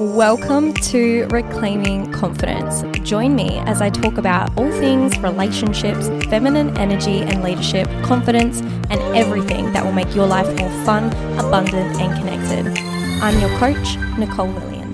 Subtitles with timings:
[0.00, 2.80] Welcome to Reclaiming Confidence.
[3.06, 8.98] Join me as I talk about all things relationships, feminine energy and leadership, confidence, and
[9.14, 11.08] everything that will make your life more fun,
[11.38, 12.82] abundant, and connected.
[13.22, 14.88] I'm your coach, Nicole Lillian.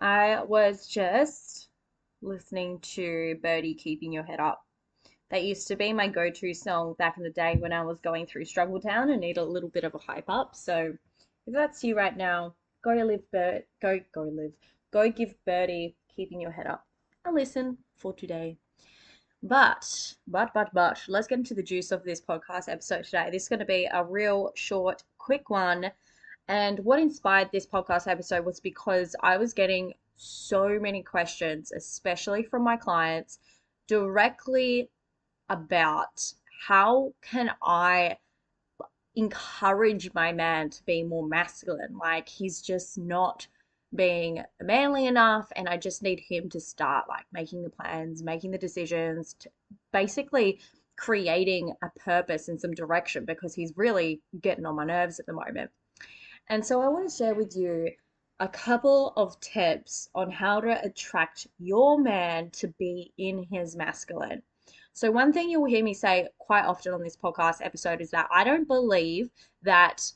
[0.00, 1.68] I was just
[2.20, 4.65] listening to Birdy Keeping Your Head Up
[5.30, 8.26] that used to be my go-to song back in the day when I was going
[8.26, 10.54] through Struggle Town and need a little bit of a hype up.
[10.54, 10.96] So
[11.46, 14.52] if that's you right now, go live bird go go live.
[14.92, 16.86] Go give Birdy keeping your head up
[17.26, 18.56] a listen for today.
[19.42, 23.28] But, but, but, but, let's get into the juice of this podcast episode today.
[23.30, 25.90] This is going to be a real short, quick one.
[26.48, 32.44] And what inspired this podcast episode was because I was getting so many questions, especially
[32.44, 33.38] from my clients,
[33.88, 34.90] directly
[35.48, 36.32] about
[36.66, 38.16] how can I
[39.14, 41.96] encourage my man to be more masculine?
[41.98, 43.46] Like he's just not
[43.94, 48.50] being manly enough and I just need him to start like making the plans, making
[48.50, 49.50] the decisions, to
[49.92, 50.60] basically
[50.96, 55.32] creating a purpose and some direction because he's really getting on my nerves at the
[55.32, 55.70] moment.
[56.48, 57.90] And so I want to share with you
[58.40, 64.42] a couple of tips on how to attract your man to be in his masculine.
[64.92, 68.28] So, one thing you'll hear me say quite often on this podcast episode is that
[68.32, 69.30] I don't believe
[69.62, 70.10] that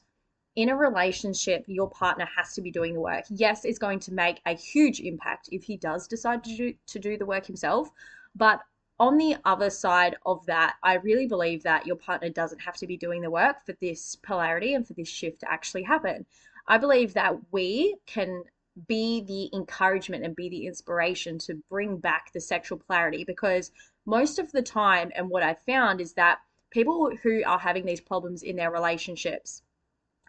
[0.56, 3.24] in a relationship, your partner has to be doing the work.
[3.30, 6.98] Yes, it's going to make a huge impact if he does decide to do, to
[6.98, 7.90] do the work himself.
[8.34, 8.60] But
[8.98, 12.86] on the other side of that, I really believe that your partner doesn't have to
[12.86, 16.26] be doing the work for this polarity and for this shift to actually happen.
[16.70, 18.44] I believe that we can
[18.86, 23.72] be the encouragement and be the inspiration to bring back the sexual polarity because
[24.06, 26.38] most of the time, and what I've found is that
[26.70, 29.62] people who are having these problems in their relationships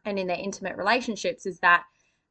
[0.03, 1.83] and in their intimate relationships is that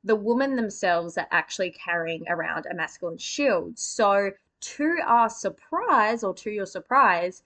[0.02, 3.78] the woman themselves are actually carrying around a masculine shield.
[3.78, 7.44] So, to our surprise, or to your surprise,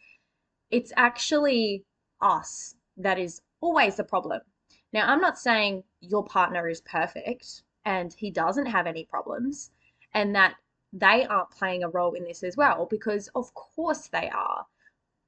[0.71, 1.85] it's actually
[2.23, 4.41] us that is always the problem.
[4.95, 9.73] Now, I'm not saying your partner is perfect and he doesn't have any problems
[10.15, 10.55] and that
[10.93, 14.67] they aren't playing a role in this as well because of course they are.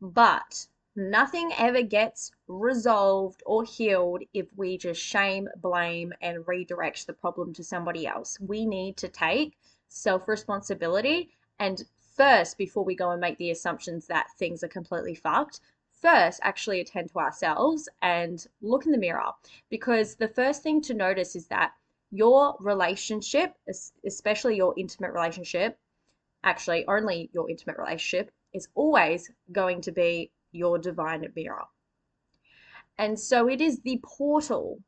[0.00, 7.12] But nothing ever gets resolved or healed if we just shame, blame, and redirect the
[7.12, 8.38] problem to somebody else.
[8.38, 11.82] We need to take self responsibility and
[12.16, 15.60] first, before we go and make the assumptions that things are completely fucked,
[16.00, 19.30] first actually attend to ourselves and look in the mirror.
[19.70, 21.72] Because the first thing to notice is that
[22.10, 23.54] your relationship,
[24.04, 25.78] especially your intimate relationship,
[26.44, 31.64] actually only your intimate relationship, is always going to be your divine mirror.
[32.98, 34.80] And so it is the portal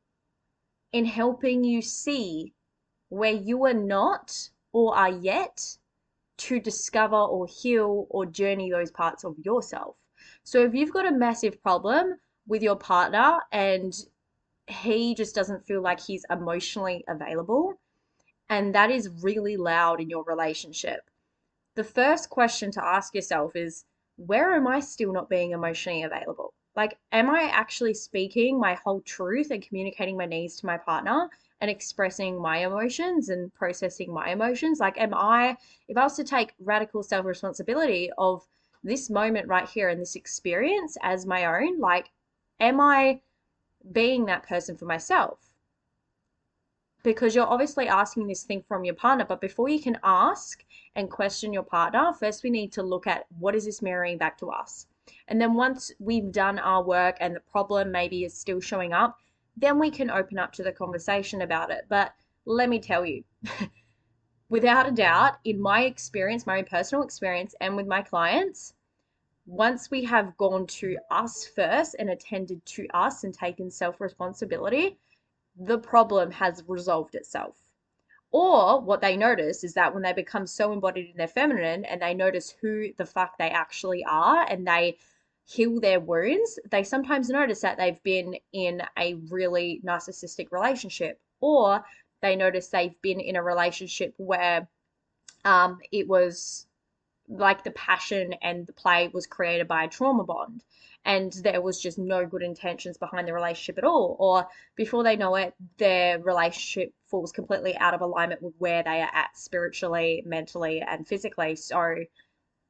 [0.92, 2.54] in helping you see
[3.10, 5.76] where you are not or are yet
[6.38, 9.97] to discover or heal or journey those parts of yourself.
[10.44, 12.15] So if you've got a massive problem
[12.47, 13.94] with your partner and
[14.66, 17.78] he just doesn't feel like he's emotionally available.
[18.48, 21.10] And that is really loud in your relationship.
[21.75, 23.84] The first question to ask yourself is
[24.16, 26.53] where am I still not being emotionally available?
[26.75, 31.28] Like, am I actually speaking my whole truth and communicating my needs to my partner
[31.60, 34.81] and expressing my emotions and processing my emotions?
[34.81, 35.56] Like, am I,
[35.88, 38.47] if I was to take radical self responsibility of
[38.83, 42.11] this moment right here and this experience as my own, like,
[42.61, 43.21] am I
[43.93, 45.53] being that person for myself?
[47.03, 51.11] Because you're obviously asking this thing from your partner but before you can ask and
[51.11, 54.50] question your partner first we need to look at what is this mirroring back to
[54.50, 54.87] us?
[55.28, 59.19] And then once we've done our work and the problem maybe is still showing up
[59.60, 61.87] then we can open up to the conversation about it.
[61.89, 62.15] But
[62.45, 63.25] let me tell you
[64.48, 68.75] without a doubt in my experience my own personal experience and with my clients
[69.48, 74.98] once we have gone to us first and attended to us and taken self responsibility,
[75.56, 77.56] the problem has resolved itself.
[78.30, 82.03] Or what they notice is that when they become so embodied in their feminine and
[82.03, 84.98] they notice who the fuck they actually are and they
[85.47, 91.83] heal their wounds, they sometimes notice that they've been in a really narcissistic relationship or
[92.22, 94.68] they notice they've been in a relationship where
[95.44, 96.66] um, it was
[97.28, 100.65] like the passion and the play was created by a trauma bond
[101.04, 105.15] and there was just no good intentions behind the relationship at all or before they
[105.15, 110.22] know it their relationship falls completely out of alignment with where they are at spiritually
[110.24, 111.97] mentally and physically so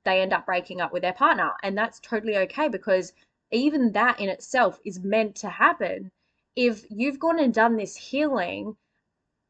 [0.04, 3.12] they end up breaking up with their partner and that's totally okay because
[3.50, 6.10] even that in itself is meant to happen.
[6.54, 8.76] If you've gone and done this healing,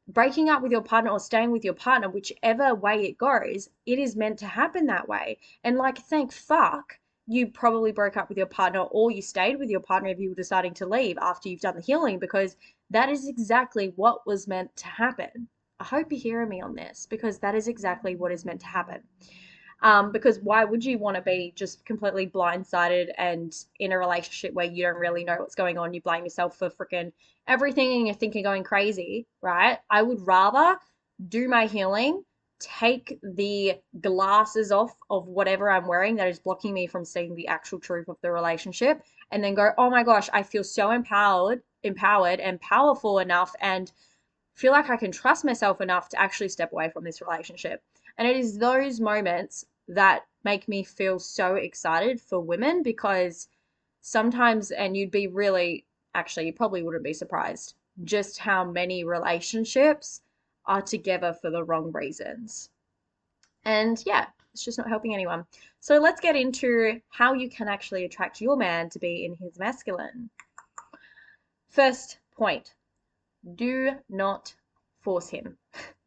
[0.09, 3.99] breaking up with your partner or staying with your partner, whichever way it goes, it
[3.99, 5.39] is meant to happen that way.
[5.65, 6.99] And like, thank fuck
[7.31, 10.31] you probably broke up with your partner or you stayed with your partner if you
[10.31, 12.57] were deciding to leave after you've done the healing because
[12.89, 15.47] that is exactly what was meant to happen.
[15.79, 18.67] I hope you're hearing me on this because that is exactly what is meant to
[18.67, 19.03] happen.
[19.81, 24.53] Um, because why would you want to be just completely blindsided and in a relationship
[24.53, 25.95] where you don't really know what's going on?
[25.95, 27.13] You blame yourself for freaking
[27.47, 29.79] everything and you're thinking going crazy, right?
[29.89, 30.79] I would rather
[31.29, 32.25] do my healing,
[32.59, 37.47] take the glasses off of whatever I'm wearing that is blocking me from seeing the
[37.47, 41.63] actual truth of the relationship, and then go, oh my gosh, I feel so empowered,
[41.85, 43.93] empowered and powerful enough and
[44.55, 47.81] feel like I can trust myself enough to actually step away from this relationship.
[48.19, 53.49] And it is those moments that make me feel so excited for women because
[54.01, 55.85] sometimes, and you'd be really,
[56.15, 57.75] actually, you probably wouldn't be surprised
[58.05, 60.23] just how many relationships
[60.67, 62.71] are together for the wrong reasons.
[63.65, 65.45] And yeah, it's just not helping anyone.
[65.81, 69.59] So let's get into how you can actually attract your man to be in his
[69.59, 70.31] masculine.
[71.69, 72.75] First point
[73.55, 74.55] do not
[75.01, 75.57] force him.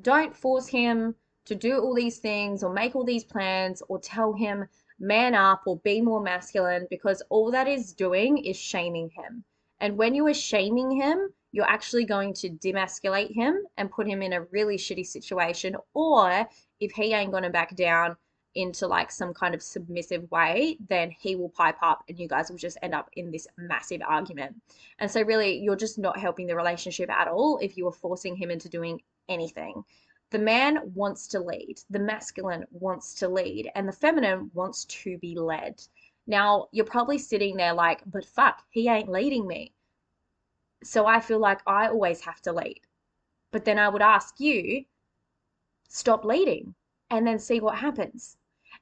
[0.00, 1.14] Don't force him
[1.46, 4.68] to do all these things or make all these plans or tell him
[4.98, 9.44] man up or be more masculine because all that is doing is shaming him.
[9.80, 14.22] And when you are shaming him, you're actually going to demasculate him and put him
[14.22, 15.76] in a really shitty situation.
[15.94, 16.46] Or
[16.80, 18.16] if he ain't going to back down
[18.54, 22.50] into like some kind of submissive way, then he will pipe up and you guys
[22.50, 24.54] will just end up in this massive argument.
[24.98, 28.36] And so, really, you're just not helping the relationship at all if you are forcing
[28.36, 29.84] him into doing anything.
[30.30, 35.16] The man wants to lead, the masculine wants to lead, and the feminine wants to
[35.18, 35.82] be led.
[36.26, 39.72] Now, you're probably sitting there like, but fuck, he ain't leading me.
[40.84, 42.80] So I feel like I always have to lead.
[43.50, 44.84] But then I would ask you,
[45.88, 46.74] stop leading
[47.10, 48.36] and then see what happens.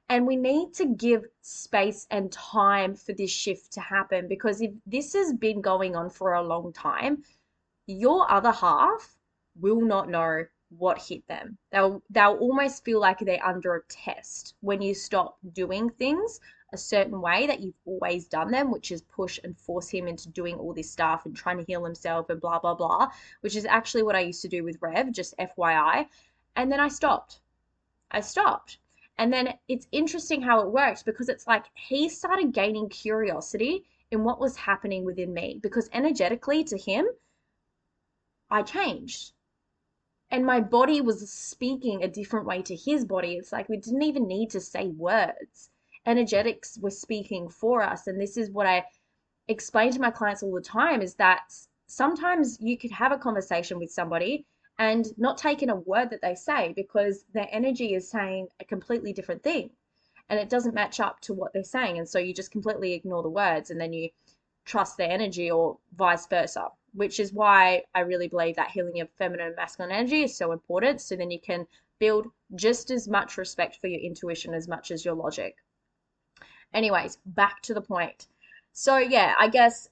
[0.09, 4.71] And we need to give space and time for this shift to happen because if
[4.85, 7.23] this has been going on for a long time,
[7.87, 9.16] your other half
[9.59, 11.57] will not know what hit them.
[11.71, 16.39] They'll they'll almost feel like they're under a test when you stop doing things
[16.73, 20.29] a certain way that you've always done them, which is push and force him into
[20.29, 23.09] doing all this stuff and trying to heal himself and blah, blah, blah,
[23.41, 26.07] which is actually what I used to do with Rev, just FYI.
[26.55, 27.39] And then I stopped.
[28.11, 28.79] I stopped.
[29.17, 34.23] And then it's interesting how it worked because it's like he started gaining curiosity in
[34.23, 37.07] what was happening within me because energetically to him,
[38.49, 39.33] I changed.
[40.29, 43.33] And my body was speaking a different way to his body.
[43.35, 45.69] It's like we didn't even need to say words
[46.07, 48.07] energetics were speaking for us.
[48.07, 48.85] And this is what I
[49.47, 51.53] explain to my clients all the time is that
[51.85, 54.45] sometimes you could have a conversation with somebody
[54.79, 58.65] and not take in a word that they say because their energy is saying a
[58.65, 59.69] completely different thing
[60.29, 61.97] and it doesn't match up to what they're saying.
[61.97, 64.09] And so you just completely ignore the words and then you
[64.65, 69.09] trust their energy or vice versa, which is why I really believe that healing of
[69.19, 70.99] feminine and masculine energy is so important.
[70.99, 71.67] So then you can
[71.99, 75.55] build just as much respect for your intuition as much as your logic.
[76.73, 78.27] Anyways, back to the point.
[78.73, 79.89] So, yeah, I guess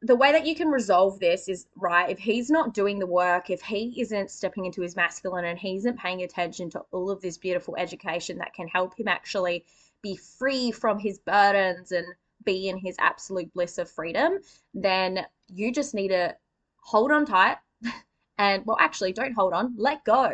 [0.00, 3.48] the way that you can resolve this is right if he's not doing the work
[3.48, 7.22] if he isn't stepping into his masculine and he isn't paying attention to all of
[7.22, 9.64] this beautiful education that can help him actually
[10.02, 12.06] be free from his burdens and
[12.44, 14.38] be in his absolute bliss of freedom
[14.74, 16.34] then you just need to
[16.84, 17.58] hold on tight
[18.38, 20.30] and well actually don't hold on let go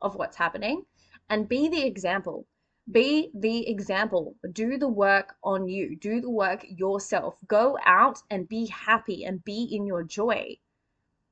[0.00, 0.84] of what's happening
[1.28, 2.46] and be the example
[2.90, 4.34] be the example.
[4.52, 5.94] Do the work on you.
[5.94, 7.38] Do the work yourself.
[7.46, 10.58] Go out and be happy and be in your joy.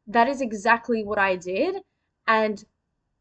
[0.06, 1.82] That is exactly what I did.
[2.28, 2.64] And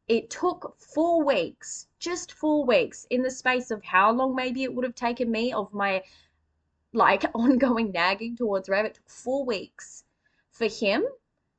[0.07, 4.73] it took four weeks, just four weeks, in the space of how long maybe it
[4.73, 6.03] would have taken me of my
[6.93, 8.85] like ongoing nagging towards Rev.
[8.85, 10.03] It took four weeks
[10.59, 11.05] for him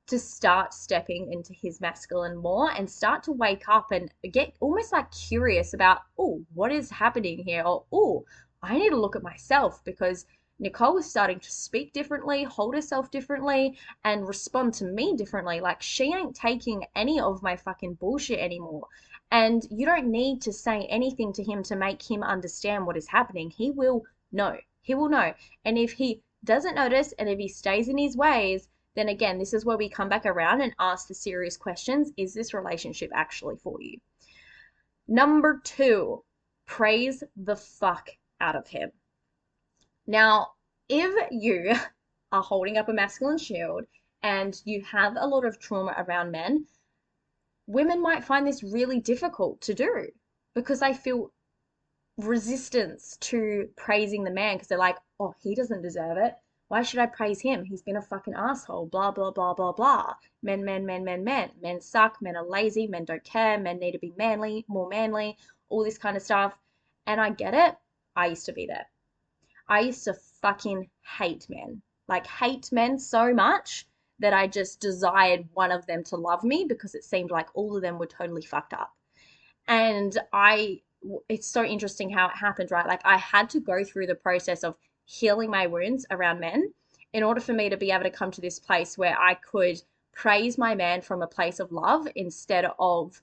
[0.07, 4.92] to start stepping into his masculine more and start to wake up and get almost
[4.92, 7.62] like curious about, oh, what is happening here?
[7.62, 8.26] Or, oh,
[8.62, 10.26] I need to look at myself because
[10.59, 15.61] Nicole is starting to speak differently, hold herself differently, and respond to me differently.
[15.62, 18.87] Like, she ain't taking any of my fucking bullshit anymore.
[19.30, 23.09] And you don't need to say anything to him to make him understand what is
[23.09, 23.49] happening.
[23.49, 24.59] He will know.
[24.83, 25.33] He will know.
[25.64, 29.52] And if he doesn't notice and if he stays in his ways, then again, this
[29.54, 33.56] is where we come back around and ask the serious questions Is this relationship actually
[33.56, 33.99] for you?
[35.06, 36.25] Number two,
[36.66, 38.92] praise the fuck out of him.
[40.06, 40.52] Now,
[40.88, 41.75] if you
[42.32, 43.85] are holding up a masculine shield
[44.23, 46.66] and you have a lot of trauma around men,
[47.66, 50.09] women might find this really difficult to do
[50.54, 51.32] because they feel
[52.18, 56.35] resistance to praising the man because they're like, oh, he doesn't deserve it.
[56.70, 57.64] Why should I praise him?
[57.64, 58.86] He's been a fucking asshole.
[58.86, 60.14] Blah, blah, blah, blah, blah.
[60.40, 61.50] Men, men, men, men, men.
[61.60, 62.22] Men suck.
[62.22, 62.86] Men are lazy.
[62.86, 63.58] Men don't care.
[63.58, 65.36] Men need to be manly, more manly,
[65.68, 66.56] all this kind of stuff.
[67.08, 67.76] And I get it.
[68.14, 68.86] I used to be there.
[69.66, 71.82] I used to fucking hate men.
[72.06, 73.88] Like, hate men so much
[74.20, 77.74] that I just desired one of them to love me because it seemed like all
[77.74, 78.92] of them were totally fucked up.
[79.66, 80.82] And I,
[81.28, 82.86] it's so interesting how it happened, right?
[82.86, 84.76] Like, I had to go through the process of
[85.10, 86.72] healing my wounds around men
[87.12, 89.82] in order for me to be able to come to this place where I could
[90.12, 93.20] praise my man from a place of love instead of,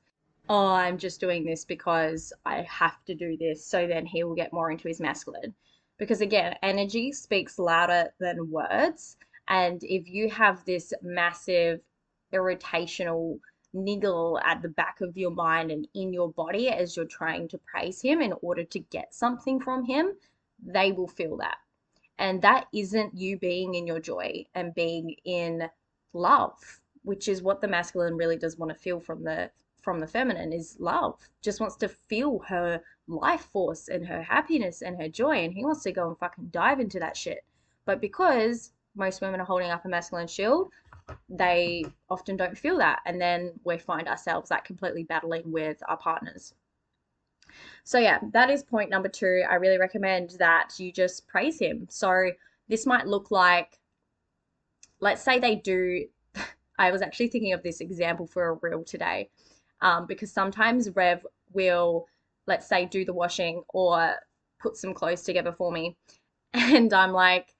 [0.49, 3.65] oh, I'm just doing this because I have to do this.
[3.65, 5.53] So then he will get more into his masculine.
[5.97, 9.15] Because again, energy speaks louder than words.
[9.47, 11.79] And if you have this massive
[12.33, 13.39] irritational
[13.73, 17.57] niggle at the back of your mind and in your body as you're trying to
[17.59, 20.17] praise him in order to get something from him,
[20.61, 21.57] they will feel that.
[22.19, 25.69] And that isn't you being in your joy and being in
[26.13, 30.07] love, which is what the masculine really does want to feel from the from the
[30.07, 31.29] feminine is love.
[31.41, 35.63] Just wants to feel her life force and her happiness and her joy and he
[35.63, 37.45] wants to go and fucking dive into that shit.
[37.85, 40.71] But because most women are holding up a masculine shield,
[41.29, 42.99] they often don't feel that.
[43.05, 46.53] And then we find ourselves like completely battling with our partners.
[47.83, 49.43] So, yeah, that is point number two.
[49.49, 51.87] I really recommend that you just praise him.
[51.89, 52.31] So,
[52.67, 53.79] this might look like,
[54.99, 56.05] let's say they do.
[56.79, 59.29] I was actually thinking of this example for a reel today
[59.81, 62.07] um, because sometimes Rev will,
[62.45, 64.15] let's say, do the washing or
[64.59, 65.95] put some clothes together for me.
[66.53, 67.53] And I'm like,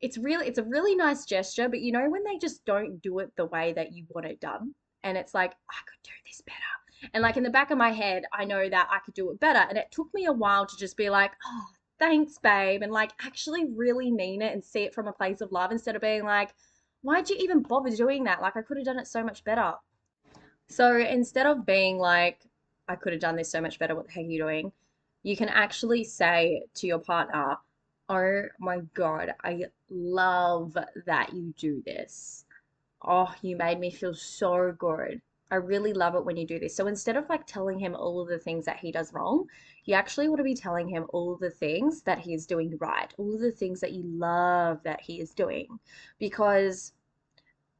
[0.00, 3.18] it's really it's a really nice gesture but you know when they just don't do
[3.18, 6.40] it the way that you want it done and it's like i could do this
[6.42, 6.77] better
[7.12, 9.40] and like in the back of my head i know that i could do it
[9.40, 11.66] better and it took me a while to just be like oh
[11.98, 15.52] thanks babe and like actually really mean it and see it from a place of
[15.52, 16.54] love instead of being like
[17.02, 19.74] why'd you even bother doing that like i could have done it so much better
[20.68, 22.40] so instead of being like
[22.88, 24.72] i could have done this so much better what the heck are you doing
[25.22, 27.56] you can actually say to your partner
[28.10, 32.46] Oh my God, I love that you do this.
[33.02, 35.20] Oh, you made me feel so good.
[35.50, 36.76] I really love it when you do this.
[36.76, 39.46] So instead of like telling him all of the things that he does wrong,
[39.84, 42.76] you actually want to be telling him all of the things that he is doing
[42.78, 45.78] right, all of the things that you love that he is doing.
[46.18, 46.92] Because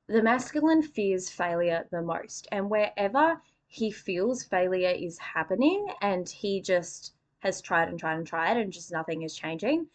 [0.07, 2.49] the masculine fears failure the most.
[2.51, 8.27] And wherever he feels failure is happening and he just has tried and tried and
[8.27, 9.87] tried and just nothing is changing,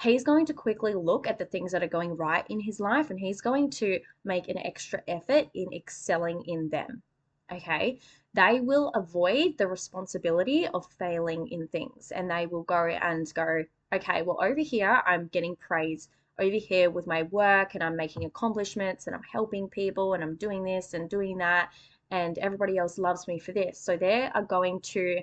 [0.00, 3.10] he's going to quickly look at the things that are going right in his life
[3.10, 7.02] and he's going to make an extra effort in excelling in them.
[7.52, 7.98] Okay.
[8.34, 13.64] They will avoid the responsibility of failing in things and they will go and go,
[13.92, 18.24] okay, well, over here, I'm getting praise over here with my work and I'm making
[18.24, 21.70] accomplishments and I'm helping people and I'm doing this and doing that.
[22.12, 23.78] And everybody else loves me for this.
[23.78, 25.20] So they are going to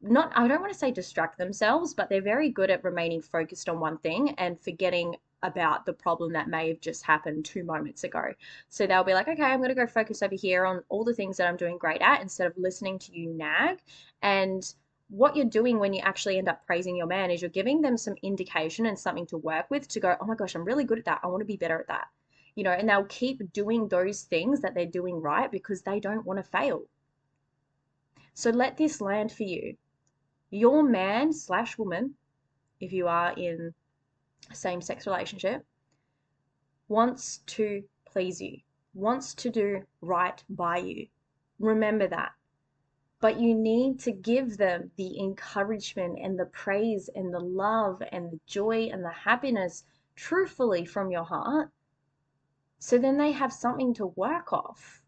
[0.00, 3.68] not I don't want to say distract themselves, but they're very good at remaining focused
[3.68, 8.04] on one thing and forgetting about the problem that may have just happened two moments
[8.04, 8.32] ago.
[8.68, 11.14] So they'll be like, okay, I'm going to go focus over here on all the
[11.14, 13.78] things that I'm doing great at instead of listening to you nag.
[14.22, 14.62] And
[15.10, 17.96] what you're doing when you actually end up praising your man is you're giving them
[17.96, 20.98] some indication and something to work with to go, oh my gosh, I'm really good
[20.98, 21.20] at that.
[21.22, 22.08] I want to be better at that.
[22.54, 26.26] You know, and they'll keep doing those things that they're doing right because they don't
[26.26, 26.82] want to fail.
[28.34, 29.76] So let this land for you
[30.50, 32.14] your man slash woman,
[32.80, 33.74] if you are in
[34.52, 35.64] same sex relationship,
[36.88, 38.58] wants to please you,
[38.94, 41.06] wants to do right by you.
[41.58, 42.32] Remember that.
[43.20, 48.30] But you need to give them the encouragement and the praise and the love and
[48.30, 51.70] the joy and the happiness truthfully from your heart.
[52.78, 55.02] So then they have something to work off.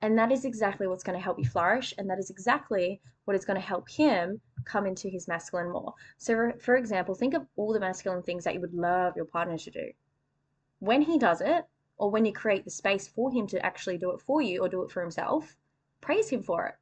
[0.00, 1.94] And that is exactly what's going to help you flourish.
[1.98, 5.94] And that is exactly what is going to help him come into his masculine more.
[6.18, 9.58] So, for example, think of all the masculine things that you would love your partner
[9.58, 9.92] to do.
[10.78, 11.64] When he does it,
[11.96, 14.68] or when you create the space for him to actually do it for you or
[14.68, 15.56] do it for himself,
[16.00, 16.74] praise him for it.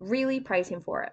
[0.00, 1.12] Really praise him for it.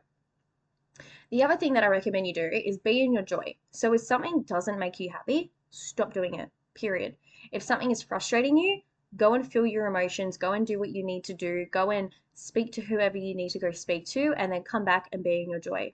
[1.30, 3.56] The other thing that I recommend you do is be in your joy.
[3.72, 7.16] So, if something doesn't make you happy, stop doing it, period.
[7.52, 8.82] If something is frustrating you,
[9.18, 12.12] go and feel your emotions, go and do what you need to do, go and
[12.34, 15.42] speak to whoever you need to go speak to, and then come back and be
[15.42, 15.94] in your joy.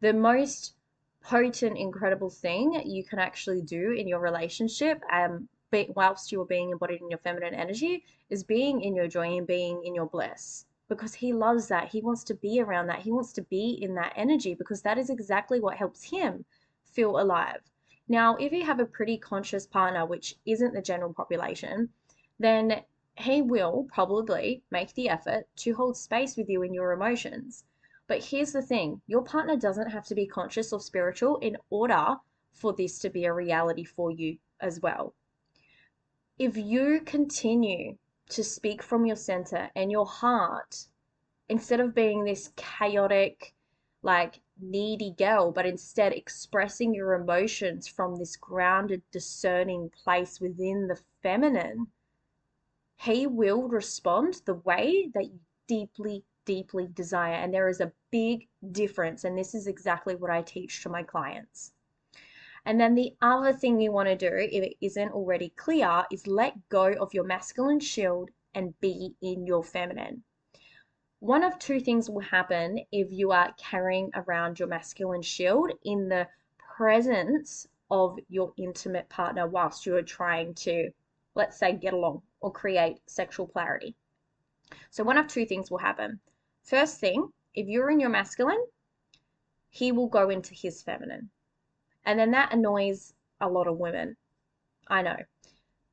[0.00, 0.74] The most
[1.22, 6.46] potent, incredible thing you can actually do in your relationship, um, be, whilst you are
[6.46, 10.06] being embodied in your feminine energy, is being in your joy and being in your
[10.06, 10.64] bliss.
[10.88, 11.88] Because he loves that.
[11.88, 13.00] He wants to be around that.
[13.00, 16.44] He wants to be in that energy because that is exactly what helps him
[16.84, 17.60] feel alive.
[18.08, 21.88] Now, if you have a pretty conscious partner, which isn't the general population,
[22.38, 22.84] then
[23.18, 27.64] he will probably make the effort to hold space with you in your emotions.
[28.06, 32.16] But here's the thing your partner doesn't have to be conscious or spiritual in order
[32.52, 35.14] for this to be a reality for you as well.
[36.38, 37.96] If you continue
[38.28, 40.88] to speak from your center and your heart,
[41.48, 43.54] instead of being this chaotic,
[44.02, 51.00] like needy girl, but instead expressing your emotions from this grounded, discerning place within the
[51.22, 51.86] feminine,
[52.96, 55.38] he will respond the way that you
[55.68, 57.34] deeply, deeply desire.
[57.34, 59.24] And there is a big difference.
[59.24, 61.72] And this is exactly what I teach to my clients.
[62.64, 66.26] And then the other thing you want to do, if it isn't already clear, is
[66.26, 70.24] let go of your masculine shield and be in your feminine.
[71.20, 76.08] One of two things will happen if you are carrying around your masculine shield in
[76.08, 76.26] the
[76.76, 80.90] presence of your intimate partner whilst you are trying to,
[81.34, 83.96] let's say, get along or create sexual polarity.
[84.90, 86.20] So, one of two things will happen.
[86.62, 88.64] First thing, if you're in your masculine,
[89.68, 91.28] he will go into his feminine.
[92.04, 94.16] And then that annoys a lot of women.
[94.86, 95.16] I know.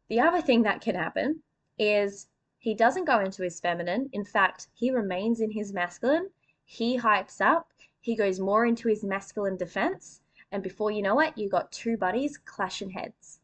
[0.09, 1.41] The other thing that can happen
[1.79, 2.27] is
[2.59, 4.11] he doesn't go into his feminine.
[4.13, 6.29] In fact, he remains in his masculine.
[6.65, 7.67] He hypes up.
[7.99, 10.21] He goes more into his masculine defense.
[10.51, 13.39] And before you know it, you've got two buddies clashing heads.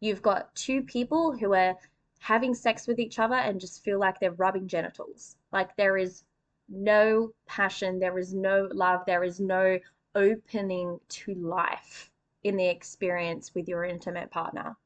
[0.00, 1.76] You've got two people who are
[2.18, 5.36] having sex with each other and just feel like they're rubbing genitals.
[5.52, 6.24] Like there is
[6.68, 9.78] no passion, there is no love, there is no
[10.14, 12.10] opening to life
[12.44, 14.76] in the experience with your intimate partner.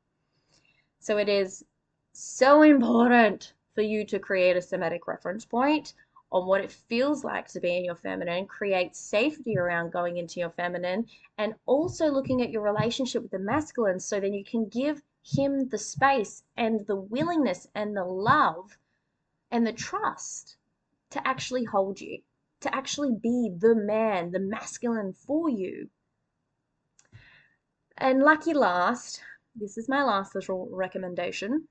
[1.01, 1.65] So it is
[2.13, 5.95] so important for you to create a somatic reference point
[6.31, 10.41] on what it feels like to be in your feminine, create safety around going into
[10.41, 11.07] your feminine,
[11.39, 15.69] and also looking at your relationship with the masculine so then you can give him
[15.69, 18.79] the space and the willingness and the love
[19.51, 20.57] and the trust
[21.11, 22.23] to actually hold you,
[22.61, 25.89] to actually be the man, the masculine for you.
[27.97, 29.23] And lucky last,
[29.55, 31.69] this is my last little recommendation,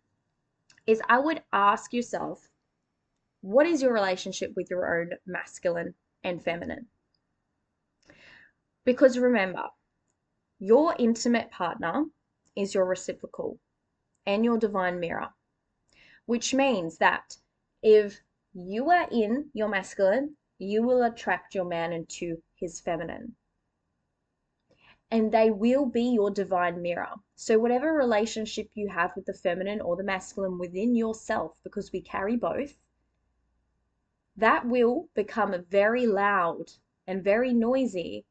[0.85, 2.49] is I would ask yourself,
[3.41, 6.87] what is your relationship with your own masculine and feminine?
[8.85, 9.63] Because remember,
[10.59, 12.05] your intimate partner
[12.55, 13.59] is your reciprocal
[14.25, 15.29] and your divine mirror,
[16.25, 17.37] which means that
[17.81, 18.21] if
[18.53, 23.35] you are in your masculine, you will attract your man into his feminine.
[25.09, 27.15] And they will be your divine mirror.
[27.35, 32.01] So, whatever relationship you have with the feminine or the masculine within yourself, because we
[32.01, 32.77] carry both,
[34.37, 36.71] that will become very loud
[37.07, 38.25] and very noisy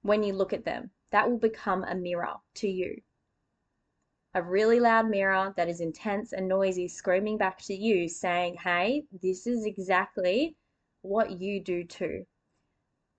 [0.00, 3.02] when you look at them that will become a mirror to you.
[4.34, 9.04] A really loud mirror that is intense and noisy, screaming back to you, saying, Hey,
[9.20, 10.56] this is exactly
[11.02, 12.24] what you do too.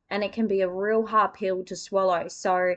[0.10, 2.28] And it can be a real hard pill to swallow.
[2.28, 2.76] So,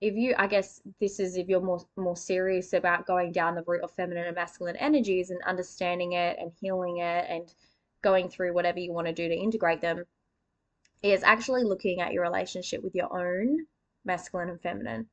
[0.00, 3.64] if you, I guess this is if you're more more serious about going down the
[3.66, 7.54] route of feminine and masculine energies and understanding it and healing it and
[8.02, 10.04] going through whatever you want to do to integrate them,
[11.02, 13.66] is actually looking at your relationship with your own
[14.04, 15.06] masculine and feminine.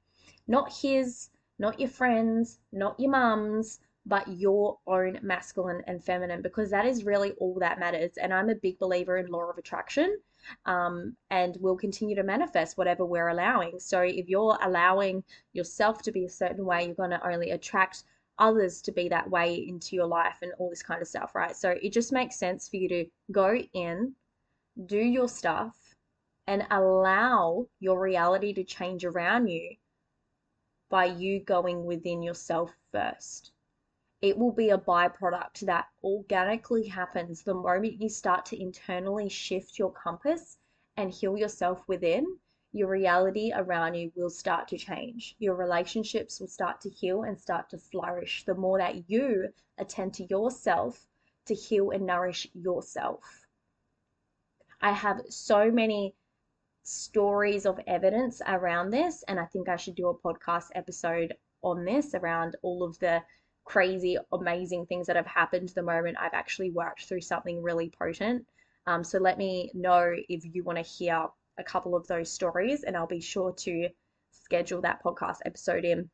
[0.47, 6.71] Not his, not your friends, not your mum's, but your own masculine and feminine, because
[6.71, 8.17] that is really all that matters.
[8.17, 10.17] And I'm a big believer in law of attraction.
[10.65, 13.79] Um, and we'll continue to manifest whatever we're allowing.
[13.79, 15.23] So if you're allowing
[15.53, 18.05] yourself to be a certain way, you're going to only attract
[18.39, 21.55] others to be that way into your life and all this kind of stuff, right?
[21.55, 24.15] So it just makes sense for you to go in,
[24.87, 25.77] do your stuff,
[26.51, 29.73] and allow your reality to change around you
[30.89, 33.53] by you going within yourself first.
[34.21, 39.79] It will be a byproduct that organically happens the moment you start to internally shift
[39.79, 40.57] your compass
[40.97, 42.25] and heal yourself within.
[42.73, 45.37] Your reality around you will start to change.
[45.39, 50.15] Your relationships will start to heal and start to flourish the more that you attend
[50.15, 51.07] to yourself
[51.45, 53.47] to heal and nourish yourself.
[54.81, 56.13] I have so many
[56.83, 59.23] stories of evidence around this.
[59.27, 63.21] And I think I should do a podcast episode on this around all of the
[63.65, 68.45] crazy, amazing things that have happened the moment I've actually worked through something really potent.
[68.87, 72.83] Um, so let me know if you want to hear a couple of those stories
[72.83, 73.89] and I'll be sure to
[74.31, 76.09] schedule that podcast episode in.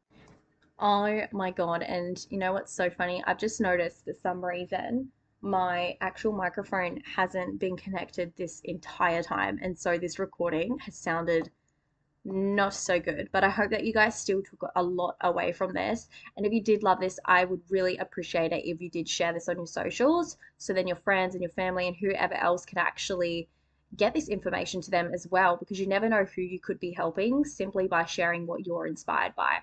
[0.79, 1.81] Oh my God.
[1.81, 3.23] And you know what's so funny?
[3.25, 9.59] I've just noticed for some reason my actual microphone hasn't been connected this entire time.
[9.61, 11.51] And so this recording has sounded
[12.25, 13.29] not so good.
[13.31, 16.09] But I hope that you guys still took a lot away from this.
[16.35, 19.31] And if you did love this, I would really appreciate it if you did share
[19.31, 20.37] this on your socials.
[20.57, 23.47] So then your friends and your family and whoever else can actually
[23.95, 26.91] get this information to them as well, because you never know who you could be
[26.91, 29.59] helping simply by sharing what you're inspired by.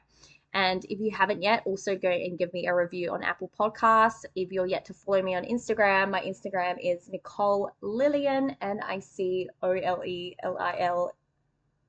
[0.55, 4.25] And if you haven't yet, also go and give me a review on Apple Podcasts.
[4.37, 9.01] If you're yet to follow me on Instagram, my Instagram is Nicole Lillian, N I
[9.01, 11.13] C O L E L I L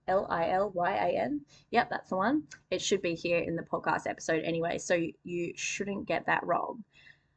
[0.08, 1.42] L I L Y A N.
[1.70, 2.44] Yep, that's the one.
[2.72, 6.84] It should be here in the podcast episode anyway, so you shouldn't get that wrong.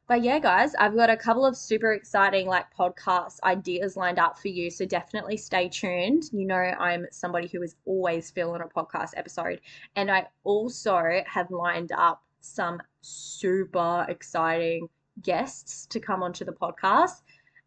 [0.08, 4.38] But yeah, guys, I've got a couple of super exciting like podcast ideas lined up
[4.38, 4.70] for you.
[4.70, 6.24] So definitely stay tuned.
[6.32, 9.60] You know, I'm somebody who is always filling a podcast episode.
[9.96, 14.88] And I also have lined up some super exciting
[15.20, 17.20] guests to come onto the podcast.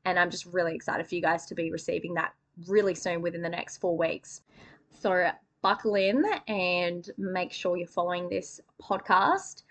[0.05, 2.33] And I'm just really excited for you guys to be receiving that
[2.67, 4.41] really soon within the next four weeks.
[4.99, 5.29] So
[5.61, 9.61] buckle in and make sure you're following this podcast.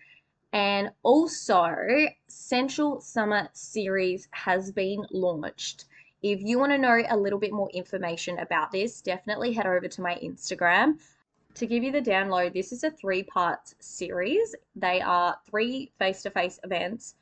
[0.52, 1.74] And also,
[2.26, 5.84] Sensual Summer Series has been launched.
[6.22, 9.88] If you want to know a little bit more information about this, definitely head over
[9.88, 10.98] to my Instagram.
[11.54, 14.54] To give you the download, this is a three part series.
[14.76, 17.14] They are three face to face events,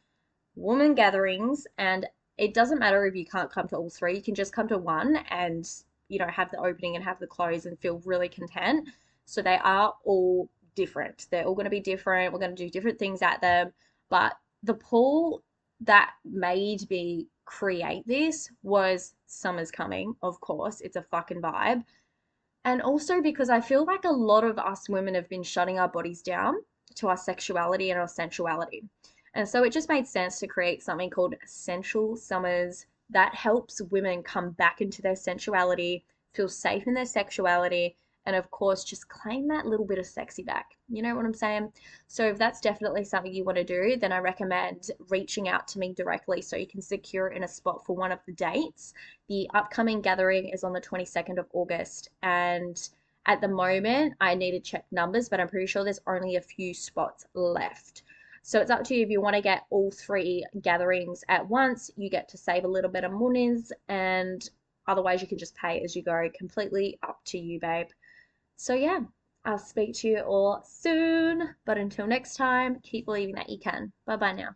[0.56, 2.06] woman gatherings, and
[2.38, 4.78] it doesn't matter if you can't come to all three, you can just come to
[4.78, 5.68] one and
[6.08, 8.88] you know have the opening and have the close and feel really content.
[9.24, 11.26] So they are all different.
[11.30, 12.32] They're all going to be different.
[12.32, 13.72] We're going to do different things at them.
[14.10, 15.42] But the pull
[15.80, 20.80] that made me create this was summer's coming, of course.
[20.80, 21.82] It's a fucking vibe.
[22.64, 25.88] And also because I feel like a lot of us women have been shutting our
[25.88, 26.54] bodies down
[26.96, 28.84] to our sexuality and our sensuality.
[29.34, 34.22] And so it just made sense to create something called Sensual Summers that helps women
[34.22, 37.96] come back into their sensuality, feel safe in their sexuality,
[38.28, 40.76] and of course, just claim that little bit of sexy back.
[40.90, 41.72] You know what I'm saying?
[42.08, 45.78] So, if that's definitely something you want to do, then I recommend reaching out to
[45.78, 48.92] me directly so you can secure in a spot for one of the dates.
[49.30, 52.78] The upcoming gathering is on the 22nd of August, and
[53.24, 56.42] at the moment, I need to check numbers, but I'm pretty sure there's only a
[56.42, 58.02] few spots left.
[58.42, 61.90] So it's up to you if you want to get all three gatherings at once.
[61.96, 64.46] You get to save a little bit of monies, and
[64.86, 66.28] otherwise, you can just pay as you go.
[66.36, 67.88] Completely up to you, babe.
[68.58, 69.00] So, yeah,
[69.46, 71.54] I'll speak to you all soon.
[71.64, 73.92] But until next time, keep believing that you can.
[74.04, 74.54] Bye bye now.